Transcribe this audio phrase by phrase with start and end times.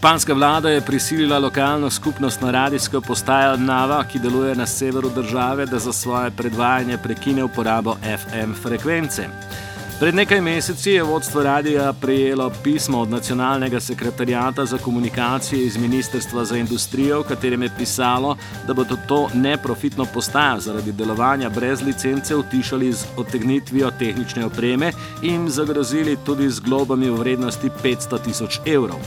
[0.00, 5.66] Španska vlada je prisilila lokalno skupnost na radijsko postajo Nava, ki deluje na severu države,
[5.66, 9.26] da za svoje predvajanje prekine uporabo FM frekvence.
[10.00, 16.44] Pred nekaj meseci je vodstvo radia prejelo pismo od nacionalnega sekretarijata za komunikacije iz Ministrstva
[16.44, 22.36] za industrijo, v katerem je pisalo, da bodo to neprofitno postajo zaradi delovanja brez licence
[22.36, 24.92] utišali z otegnitvijo tehnične opreme
[25.22, 29.00] in jim zagrozili tudi z globami v vrednosti 500 tisoč evrov.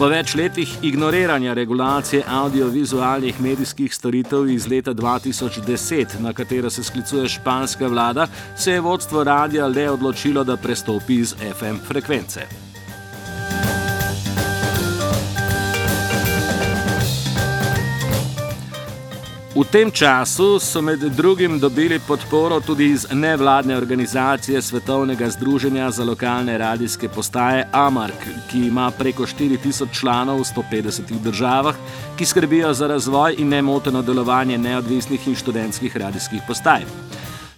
[0.00, 7.28] Po več letih ignoriranja regulacije audiovizualnih medijskih storitev iz leta 2010, na katero se sklicuje
[7.28, 8.26] španska vlada,
[8.56, 12.69] se je vodstvo radia le odločilo, da prestopi iz FM frekvence.
[19.50, 26.04] V tem času so med drugim dobili podporo tudi iz nevladne organizacije Svetovnega združenja za
[26.04, 31.74] lokalne radijske postaje AMARK, ki ima preko 4000 članov v 150 državah,
[32.18, 36.84] ki skrbijo za razvoj in nemoteno delovanje neodvisnih in študentskih radijskih postaj.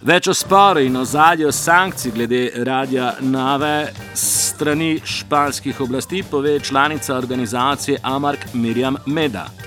[0.01, 7.99] Več o sporu in ozadju sankcij glede radia Nave strani španskih oblasti pove članica organizacije
[8.03, 9.62] AMARK Mirjam Meda.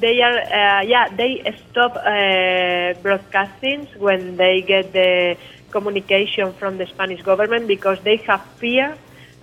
[0.00, 5.36] They are uh, yeah they stop uh, broadcasting when they get the
[5.70, 8.96] communication from the Spanish government because they have fear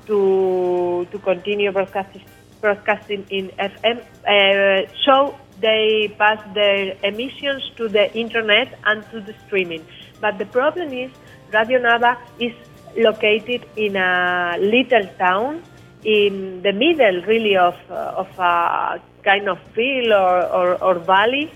[0.08, 2.24] to to continue broadcasting
[2.62, 3.98] broadcasting in FM.
[4.26, 9.86] Uh, so they pass their emissions to the internet and to the streaming.
[10.22, 11.12] But the problem is
[11.52, 12.54] Radio Nava is
[12.96, 15.62] located in a little town
[16.04, 21.52] in the middle, really, of uh, of a kind of field or, or, or valley.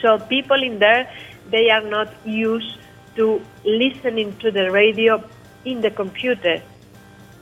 [0.00, 1.10] So people in there,
[1.50, 2.78] they are not used
[3.16, 5.22] to listening to the radio
[5.64, 6.62] in the computer.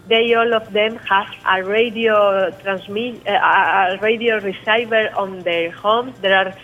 [0.06, 6.14] They all of them have a radio transmit, a radio receiver on their homes.
[6.20, 6.54] There are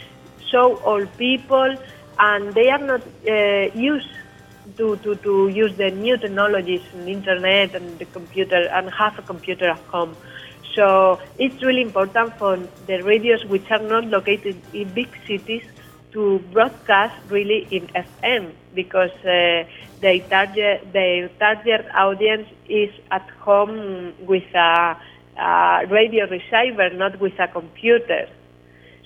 [0.50, 1.74] so old people,
[2.18, 4.10] and they are not uh, used
[4.76, 9.22] to, to, to use the new technologies and internet and the computer and have a
[9.22, 10.14] computer at home.
[10.74, 15.62] So it's really important for the radios which are not located in big cities
[16.12, 19.64] to broadcast really in FM because uh,
[20.00, 24.96] their target their target audience is at home with a,
[25.38, 28.28] a radio receiver, not with a computer.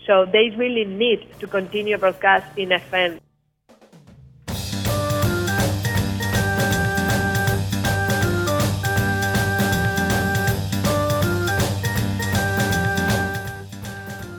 [0.07, 3.21] So they really need to continue broadcast in FM.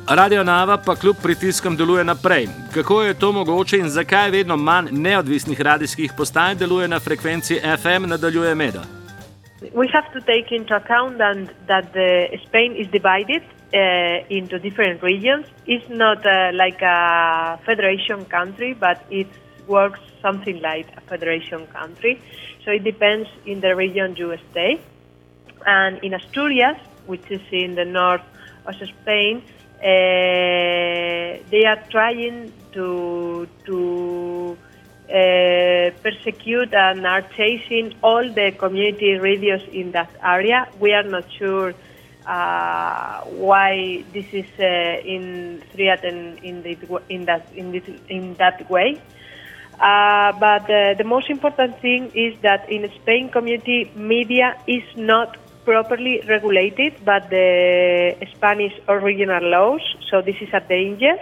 [0.07, 2.47] Radio Nava pa kljub pritiskom deluje naprej.
[2.73, 8.09] Kako je to mogoče in zakaj vedno manj neodvisnih radijskih postaj deluje na frekvenci FM,
[8.09, 8.83] nadaljuje Meda.
[9.73, 15.01] We have to take into account that, that the Spain is divided uh, into different
[15.01, 15.45] regions.
[15.65, 19.27] It's not uh, like a federation country, but it
[19.67, 22.21] works something like a federation country.
[22.63, 24.79] So it depends in the region you stay.
[25.65, 26.77] And in Asturias,
[27.07, 28.25] which is in the north
[28.67, 29.54] of Spain, Uh,
[29.85, 34.57] they are trying to to
[35.09, 40.67] uh, persecute and are chasing all the community radios in that area.
[40.79, 41.73] We are not sure
[42.25, 46.75] uh, why this is uh, in threatened in, the,
[47.09, 49.01] in that in this in that way.
[49.79, 55.37] Uh, but uh, the most important thing is that in Spain, community media is not
[55.65, 61.17] properly regulated by the Spanish original laws, so this is a danger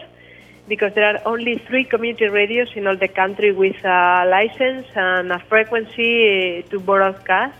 [0.67, 5.31] because there are only three community radios in all the country with a license and
[5.31, 7.57] a frequency to broadcast.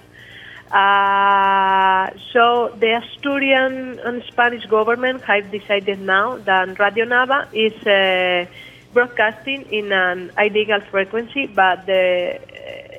[0.72, 8.50] Uh, so the Asturian and Spanish government have decided now that Radio Nava is uh,
[8.94, 12.40] broadcasting in an illegal frequency, but the,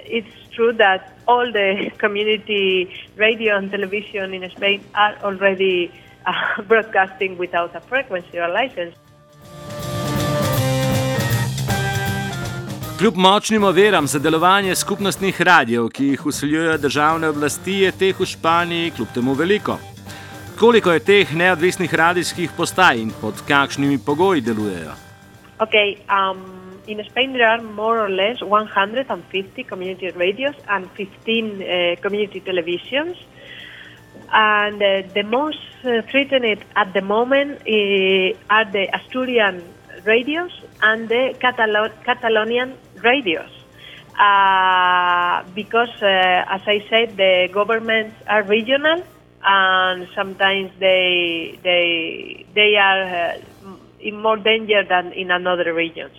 [0.04, 5.90] it's true that all the community radio and television in Spain are already
[6.26, 8.94] uh, broadcasting without a frequency or license.
[12.98, 18.26] Kljub močnim overam za delovanje skupnostnih radijev, ki jih usiljujejo državne oblasti, je teh v
[18.26, 19.78] Španiji kljub temu veliko.
[20.58, 25.03] Koliko je teh neodvisnih radijskih postaj in pod kakšnimi pogoji delujejo?
[25.64, 31.96] Okay, um, in Spain, there are more or less 150 community radios and 15 uh,
[32.02, 33.16] community televisions.
[34.30, 39.64] And uh, the most uh, threatened at the moment uh, are the Asturian
[40.04, 40.52] radios
[40.82, 43.50] and the Catalo- Catalonian radios.
[44.20, 49.02] Uh, because, uh, as I said, the governments are regional
[49.42, 53.36] and sometimes they, they, they are
[54.04, 56.14] in more danger than in another regions.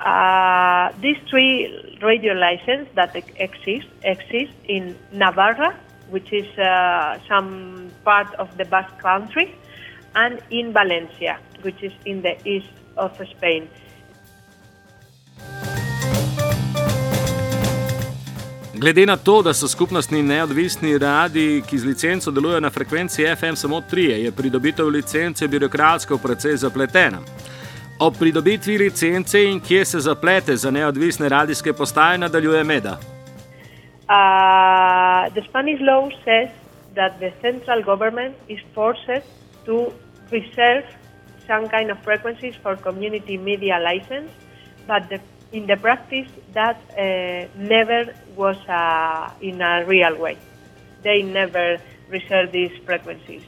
[0.00, 5.78] Uh, these three radio licenses that exist exist in Navarra,
[6.10, 9.54] which is uh, some part of the Basque Country,
[10.16, 13.68] and in Valencia, which is in the east of Spain.
[18.82, 23.54] Glede na to, da so skupnostni neodvisni radi, ki z licenco delujejo na frekvenci FM
[23.54, 27.20] samo tri, je pridobitev licence birokratsko precej zapletena.
[28.00, 32.98] O pridobitvi licence in kje se zaplete za neodvisne radijske postaje, nadaljuje Meda.
[32.98, 32.98] Uh,
[35.34, 36.50] the Spanish law says
[36.94, 39.22] that the central government is forced
[39.66, 39.92] to
[40.30, 40.84] reserve
[41.46, 44.30] some kind of frequencies for community media license,
[44.88, 45.20] but the,
[45.52, 50.38] in the practice that uh, never was uh, in a real way.
[51.02, 51.78] They never
[52.08, 53.42] reserve these frequencies.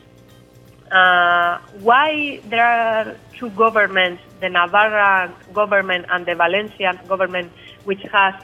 [0.91, 7.51] Uh, why there are two governments, the Navarra government and the Valencian government,
[7.85, 8.35] which has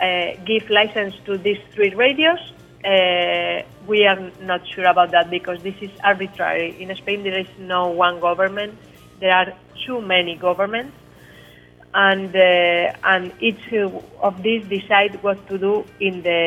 [0.00, 2.38] uh, give license to these three radios?
[2.84, 6.80] Uh, we are not sure about that because this is arbitrary.
[6.80, 8.78] In Spain, there is no one government.
[9.18, 9.52] There are
[9.84, 10.94] too many governments,
[11.98, 13.72] and uh, and each
[14.22, 16.42] of these decide what to do in the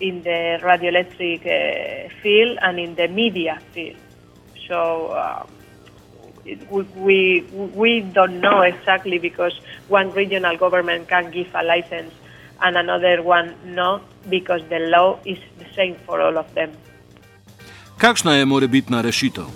[0.00, 3.96] in the radioelectric uh, field and in the media field.
[4.68, 5.08] So.
[5.08, 5.46] Uh,
[6.46, 7.44] it, we
[7.74, 12.14] we don't know exactly because one regional government can give a license
[12.62, 14.00] and another one no
[14.30, 16.70] because the law is the same for all of them.
[17.98, 19.50] Kakšna je morebitna rešitev?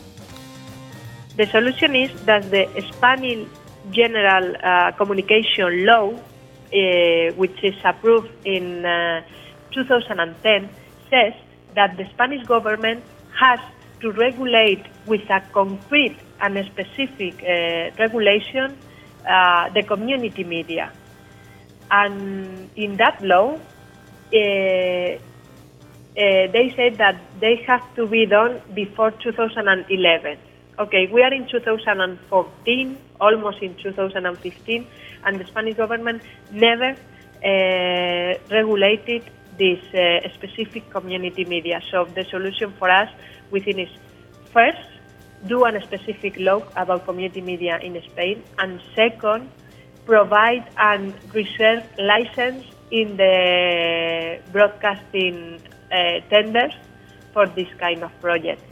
[1.37, 3.47] The solution is that the Spanish
[3.91, 9.23] General uh, Communication Law, uh, which is approved in uh,
[9.73, 10.69] 2010,
[11.09, 11.35] says
[11.75, 13.03] that the Spanish government
[13.39, 13.61] has
[14.01, 18.77] to regulate with a concrete and specific uh, regulation
[19.29, 20.93] uh, the community media.
[21.91, 25.19] And in that law, uh,
[26.15, 30.39] they said that they have to be done before 2011.
[30.81, 34.87] Okay, we are in 2014, almost in 2015,
[35.27, 36.23] and the Spanish government
[36.53, 36.97] never
[37.45, 39.23] uh, regulated
[39.59, 41.83] this uh, specific community media.
[41.91, 43.11] So the solution for us
[43.51, 43.91] within is
[44.55, 44.81] first,
[45.47, 49.51] do a specific law about community media in Spain, and second,
[50.07, 55.61] provide and reserve license in the broadcasting
[55.93, 56.73] uh, tenders
[57.35, 58.70] for this kind of projects.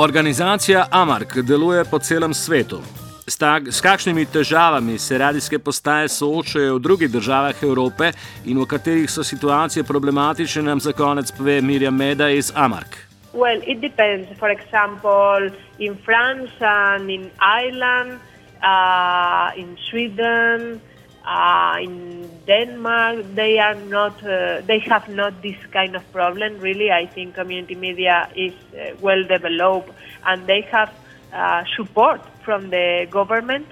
[0.00, 2.78] Organizacija Amark deluje po celem svetu.
[3.26, 8.12] S, tak, s kakšnimi težavami se radijske postaje soočajo v drugih državah Evrope
[8.46, 12.94] in v katerih so situacije problematične, nam za konec pove Mirjam Meda iz Amark.
[13.34, 14.28] Well, it depends.
[14.38, 18.20] For example, in France and in Ireland,
[18.62, 20.80] uh, in Sweden,
[21.28, 24.16] uh, in Denmark, they are not.
[24.24, 26.58] Uh, they have not this kind of problem.
[26.58, 29.90] Really, I think community media is uh, well developed,
[30.24, 30.90] and they have
[31.32, 33.66] uh, support from the government.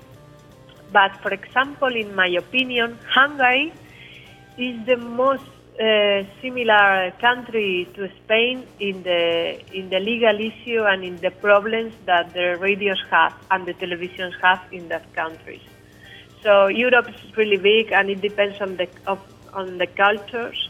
[0.92, 3.73] But for example, in my opinion, Hungary
[4.59, 5.49] is the most
[5.81, 11.95] uh, similar country to Spain in the in the legal issue and in the problems
[12.04, 15.64] that the radios have and the televisions have in that countries.
[16.47, 19.19] So Europe is really big, and it depends on the of,
[19.53, 20.69] on the cultures.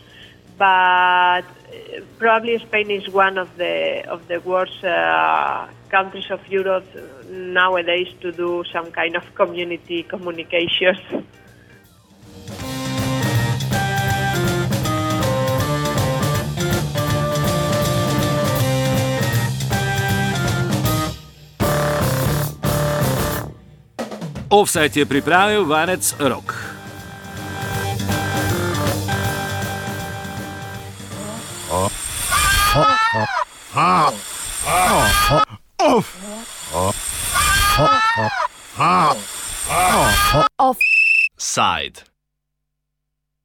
[0.57, 6.89] But uh, probably Spain is one of the of the worst uh, countries of Europe
[7.29, 10.97] nowadays to do some kind of community communications.
[24.57, 26.49] Offside je pripravil vanec Rok.
[40.57, 42.16] Offside.